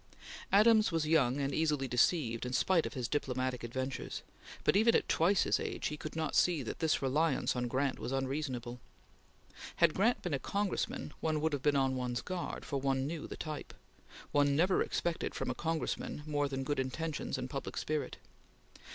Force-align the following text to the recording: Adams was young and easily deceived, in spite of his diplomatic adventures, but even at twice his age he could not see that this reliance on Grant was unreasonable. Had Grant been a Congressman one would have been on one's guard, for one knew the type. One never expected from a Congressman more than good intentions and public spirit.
Adams 0.51 0.91
was 0.91 1.05
young 1.05 1.39
and 1.39 1.53
easily 1.53 1.87
deceived, 1.87 2.43
in 2.43 2.53
spite 2.53 2.87
of 2.87 2.95
his 2.95 3.07
diplomatic 3.07 3.63
adventures, 3.63 4.23
but 4.63 4.75
even 4.75 4.95
at 4.95 5.07
twice 5.07 5.43
his 5.43 5.59
age 5.59 5.89
he 5.89 5.95
could 5.95 6.15
not 6.15 6.33
see 6.33 6.63
that 6.63 6.79
this 6.79 7.03
reliance 7.03 7.55
on 7.55 7.67
Grant 7.67 7.99
was 7.99 8.11
unreasonable. 8.11 8.79
Had 9.75 9.93
Grant 9.93 10.23
been 10.23 10.33
a 10.33 10.39
Congressman 10.39 11.13
one 11.19 11.39
would 11.39 11.53
have 11.53 11.61
been 11.61 11.75
on 11.75 11.93
one's 11.95 12.23
guard, 12.23 12.65
for 12.65 12.81
one 12.81 13.05
knew 13.05 13.27
the 13.27 13.37
type. 13.37 13.75
One 14.31 14.55
never 14.55 14.81
expected 14.81 15.35
from 15.35 15.51
a 15.51 15.53
Congressman 15.53 16.23
more 16.25 16.47
than 16.49 16.63
good 16.63 16.79
intentions 16.79 17.37
and 17.37 17.47
public 17.47 17.77
spirit. 17.77 18.17